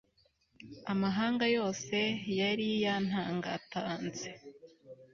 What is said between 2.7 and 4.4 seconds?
yantangatanze